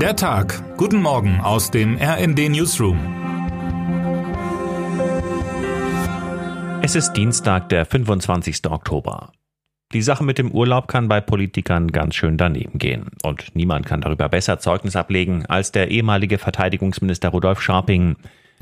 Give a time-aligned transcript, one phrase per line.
[0.00, 0.62] Der Tag.
[0.76, 2.98] Guten Morgen aus dem RND Newsroom.
[6.82, 8.66] Es ist Dienstag, der 25.
[8.70, 9.32] Oktober.
[9.94, 13.06] Die Sache mit dem Urlaub kann bei Politikern ganz schön daneben gehen.
[13.22, 18.16] Und niemand kann darüber besser Zeugnis ablegen als der ehemalige Verteidigungsminister Rudolf Scharping.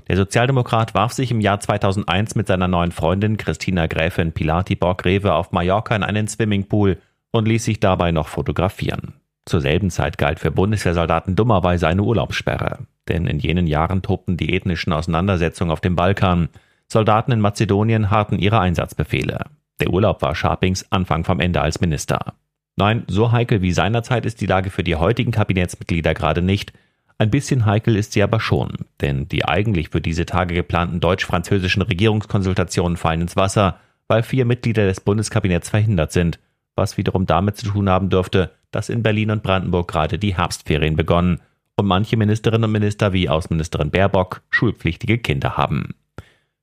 [0.07, 5.33] Der Sozialdemokrat warf sich im Jahr 2001 mit seiner neuen Freundin Christina Gräfin Pilati Borg-Rewe
[5.33, 6.99] auf Mallorca in einen Swimmingpool
[7.33, 9.15] und ließ sich dabei noch fotografieren.
[9.47, 12.79] Zur selben Zeit galt für Bundeswehrsoldaten dummerweise eine Urlaubssperre.
[13.09, 16.49] Denn in jenen Jahren tobten die ethnischen Auseinandersetzungen auf dem Balkan.
[16.89, 19.45] Soldaten in Mazedonien harten ihre Einsatzbefehle.
[19.81, 22.35] Der Urlaub war Scharpings Anfang vom Ende als Minister.
[22.77, 26.73] Nein, so heikel wie seinerzeit ist die Lage für die heutigen Kabinettsmitglieder gerade nicht.
[27.19, 31.83] Ein bisschen heikel ist sie aber schon, denn die eigentlich für diese Tage geplanten deutsch-französischen
[31.83, 36.41] Regierungskonsultationen fallen ins Wasser, weil vier Mitglieder des Bundeskabinetts verhindert sind,
[36.75, 40.97] was wiederum damit zu tun haben dürfte, dass in Berlin und Brandenburg gerade die Herbstferien
[40.97, 41.41] begonnen
[41.77, 45.95] und manche Ministerinnen und Minister wie Außenministerin Baerbock schulpflichtige Kinder haben.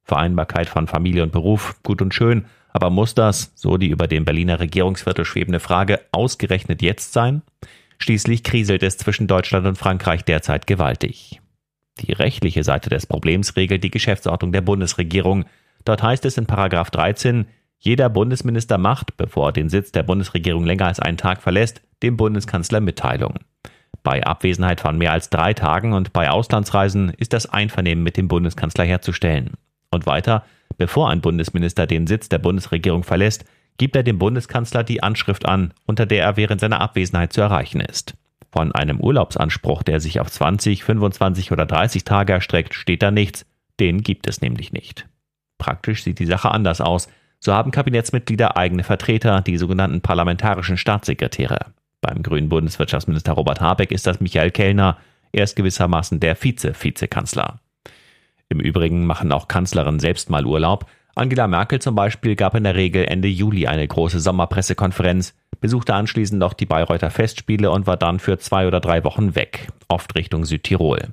[0.04, 4.26] Vereinbarkeit von Familie und Beruf, gut und schön, aber muss das, so die über dem
[4.26, 7.42] Berliner Regierungsviertel schwebende Frage, ausgerechnet jetzt sein?
[7.98, 11.42] Schließlich kriselt es zwischen Deutschland und Frankreich derzeit gewaltig.
[12.00, 15.46] Die rechtliche Seite des Problems regelt die Geschäftsordnung der Bundesregierung.
[15.86, 17.46] Dort heißt es in Paragraph 13,
[17.84, 22.16] jeder Bundesminister macht, bevor er den Sitz der Bundesregierung länger als einen Tag verlässt, dem
[22.16, 23.40] Bundeskanzler Mitteilung.
[24.04, 28.28] Bei Abwesenheit von mehr als drei Tagen und bei Auslandsreisen ist das Einvernehmen mit dem
[28.28, 29.54] Bundeskanzler herzustellen.
[29.90, 30.46] Und weiter,
[30.78, 33.46] bevor ein Bundesminister den Sitz der Bundesregierung verlässt,
[33.78, 37.82] gibt er dem Bundeskanzler die Anschrift an, unter der er während seiner Abwesenheit zu erreichen
[37.82, 38.14] ist.
[38.52, 43.48] Von einem Urlaubsanspruch, der sich auf 20, 25 oder 30 Tage erstreckt, steht da nichts,
[43.80, 45.08] den gibt es nämlich nicht.
[45.58, 47.08] Praktisch sieht die Sache anders aus,
[47.44, 51.74] so haben Kabinettsmitglieder eigene Vertreter, die sogenannten parlamentarischen Staatssekretäre.
[52.00, 54.98] Beim grünen Bundeswirtschaftsminister Robert Habeck ist das Michael Kellner.
[55.32, 57.60] Er ist gewissermaßen der Vize-Vizekanzler.
[58.50, 60.86] Im Übrigen machen auch Kanzlerinnen selbst mal Urlaub.
[61.16, 66.40] Angela Merkel zum Beispiel gab in der Regel Ende Juli eine große Sommerpressekonferenz, besuchte anschließend
[66.40, 70.46] noch die Bayreuther Festspiele und war dann für zwei oder drei Wochen weg, oft Richtung
[70.46, 71.10] Südtirol.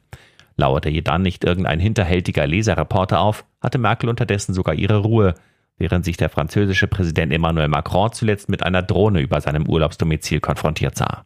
[0.56, 5.34] Lauerte ihr dann nicht irgendein hinterhältiger Leserreporter auf, hatte Merkel unterdessen sogar ihre Ruhe,
[5.78, 10.96] während sich der französische Präsident Emmanuel Macron zuletzt mit einer Drohne über seinem Urlaubsdomizil konfrontiert
[10.96, 11.24] sah.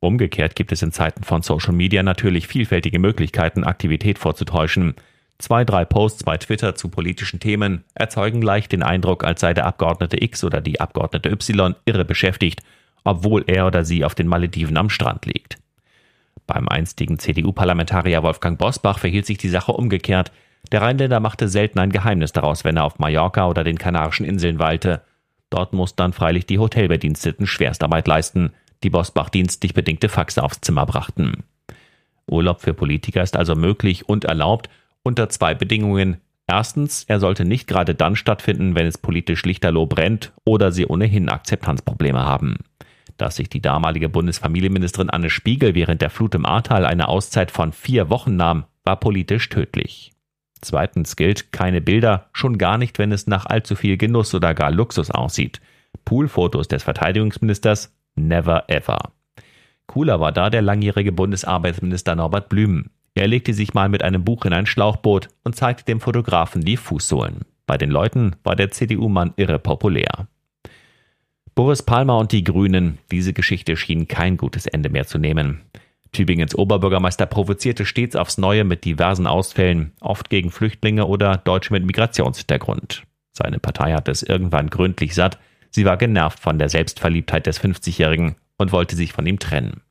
[0.00, 4.94] Umgekehrt gibt es in Zeiten von Social Media natürlich vielfältige Möglichkeiten, Aktivität vorzutäuschen.
[5.38, 9.66] Zwei, drei Posts bei Twitter zu politischen Themen erzeugen leicht den Eindruck, als sei der
[9.66, 12.60] Abgeordnete X oder die Abgeordnete Y irre beschäftigt,
[13.02, 15.58] obwohl er oder sie auf den Malediven am Strand liegt.
[16.46, 20.30] Beim einstigen CDU-Parlamentarier Wolfgang Bosbach verhielt sich die Sache umgekehrt.
[20.72, 24.58] Der Rheinländer machte selten ein Geheimnis daraus, wenn er auf Mallorca oder den Kanarischen Inseln
[24.58, 25.02] weilte.
[25.50, 28.52] Dort muss dann freilich die Hotelbediensteten Schwerstarbeit leisten,
[28.82, 31.44] die Bosbach dienstlich bedingte Faxe aufs Zimmer brachten.
[32.26, 34.68] Urlaub für Politiker ist also möglich und erlaubt
[35.02, 36.18] unter zwei Bedingungen.
[36.46, 41.28] Erstens, er sollte nicht gerade dann stattfinden, wenn es politisch lichterloh brennt oder sie ohnehin
[41.28, 42.58] Akzeptanzprobleme haben.
[43.16, 47.72] Dass sich die damalige Bundesfamilienministerin Anne Spiegel während der Flut im Ahrtal eine Auszeit von
[47.72, 50.13] vier Wochen nahm, war politisch tödlich.
[50.64, 54.70] Zweitens gilt keine Bilder, schon gar nicht, wenn es nach allzu viel Genuss oder gar
[54.70, 55.60] Luxus aussieht.
[56.06, 59.12] Poolfotos des Verteidigungsministers never ever.
[59.86, 62.88] Cooler war da der langjährige Bundesarbeitsminister Norbert Blüm.
[63.14, 66.78] Er legte sich mal mit einem Buch in ein Schlauchboot und zeigte dem Fotografen die
[66.78, 67.42] Fußsohlen.
[67.66, 70.28] Bei den Leuten war der CDU-Mann irre populär.
[71.54, 75.60] Boris Palmer und die Grünen, diese Geschichte schien kein gutes Ende mehr zu nehmen.
[76.14, 81.84] Tübingens Oberbürgermeister provozierte stets aufs Neue mit diversen Ausfällen, oft gegen Flüchtlinge oder Deutsche mit
[81.84, 83.02] Migrationshintergrund.
[83.32, 85.38] Seine Partei hatte es irgendwann gründlich satt,
[85.70, 89.82] sie war genervt von der Selbstverliebtheit des 50-Jährigen und wollte sich von ihm trennen.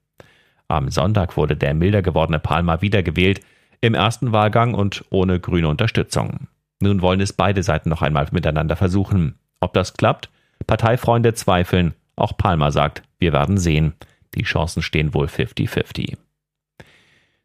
[0.67, 3.41] Am Sonntag wurde der milder gewordene Palmer wiedergewählt,
[3.81, 6.47] im ersten Wahlgang und ohne grüne Unterstützung.
[6.79, 9.35] Nun wollen es beide Seiten noch einmal miteinander versuchen.
[9.59, 10.29] Ob das klappt?
[10.65, 11.93] Parteifreunde zweifeln.
[12.15, 13.93] Auch Palmer sagt, wir werden sehen.
[14.35, 16.17] Die Chancen stehen wohl 50-50.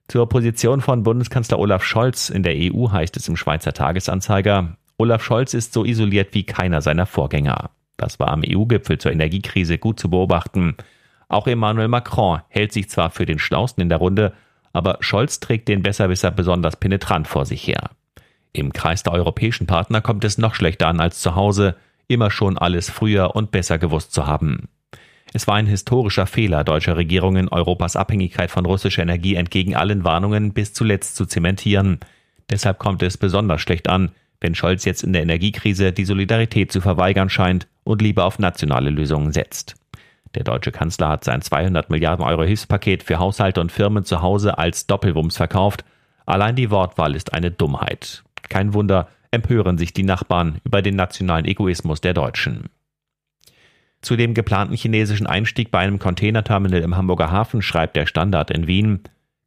[0.08, 5.22] Zur Position von Bundeskanzler Olaf Scholz in der EU heißt es im Schweizer Tagesanzeiger, Olaf
[5.22, 7.70] Scholz ist so isoliert wie keiner seiner Vorgänger.
[7.96, 10.76] Das war am EU-Gipfel zur Energiekrise gut zu beobachten.
[11.28, 14.32] Auch Emmanuel Macron hält sich zwar für den Schlausten in der Runde,
[14.72, 17.90] aber Scholz trägt den Besserwisser besonders penetrant vor sich her.
[18.52, 21.76] Im Kreis der europäischen Partner kommt es noch schlechter an als zu Hause,
[22.06, 24.68] immer schon alles früher und besser gewusst zu haben.
[25.32, 30.52] Es war ein historischer Fehler deutscher Regierungen, Europas Abhängigkeit von russischer Energie entgegen allen Warnungen
[30.52, 32.00] bis zuletzt zu zementieren.
[32.50, 34.10] Deshalb kommt es besonders schlecht an,
[34.40, 38.90] wenn Scholz jetzt in der Energiekrise die Solidarität zu verweigern scheint und lieber auf nationale
[38.90, 39.75] Lösungen setzt.
[40.34, 44.58] Der deutsche Kanzler hat sein 200 Milliarden Euro Hilfspaket für Haushalte und Firmen zu Hause
[44.58, 45.84] als Doppelwumms verkauft.
[46.26, 48.22] Allein die Wortwahl ist eine Dummheit.
[48.48, 52.70] Kein Wunder, empören sich die Nachbarn über den nationalen Egoismus der Deutschen.
[54.00, 58.66] Zu dem geplanten chinesischen Einstieg bei einem Containerterminal im Hamburger Hafen schreibt der Standard in
[58.66, 59.00] Wien.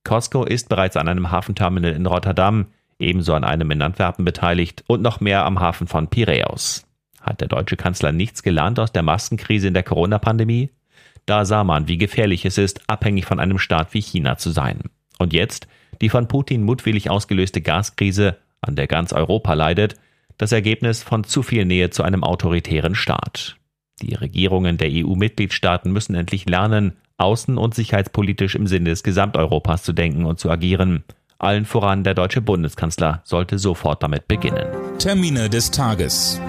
[0.04, 2.68] Costco ist bereits an einem Hafenterminal in Rotterdam,
[3.00, 6.86] ebenso an einem in Antwerpen beteiligt und noch mehr am Hafen von Piräus.
[7.22, 10.72] Hat der deutsche Kanzler nichts gelernt aus der Maskenkrise in der Corona-Pandemie?
[11.26, 14.82] Da sah man, wie gefährlich es ist, abhängig von einem Staat wie China zu sein.
[15.20, 15.68] Und jetzt
[16.02, 19.96] die von Putin mutwillig ausgelöste Gaskrise, an der ganz Europa leidet,
[20.38, 23.58] das Ergebnis von zu viel Nähe zu einem autoritären Staat.
[24.02, 29.94] Die Regierungen der EU-Mitgliedstaaten müssen endlich lernen, außen- und sicherheitspolitisch im Sinne des Gesamteuropas zu
[29.94, 31.04] denken und zu agieren.
[31.38, 34.66] Allen voran der deutsche Bundeskanzler sollte sofort damit beginnen.
[35.00, 36.40] Termine des Tages.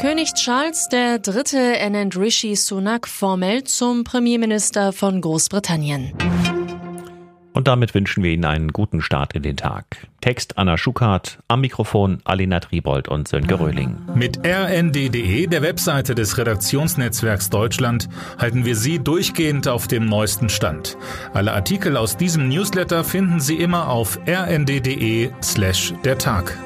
[0.00, 1.76] König Charles III.
[1.78, 6.12] ernennt Rishi Sunak formell zum Premierminister von Großbritannien.
[7.52, 9.84] Und damit wünschen wir Ihnen einen guten Start in den Tag.
[10.20, 13.98] Text Anna Schuckart, am Mikrofon Alina Tribold und Sönke Röhling.
[14.14, 18.08] Mit rnd.de, der Webseite des Redaktionsnetzwerks Deutschland,
[18.38, 20.96] halten wir Sie durchgehend auf dem neuesten Stand.
[21.34, 26.56] Alle Artikel aus diesem Newsletter finden Sie immer auf rnd.de slash der Tag.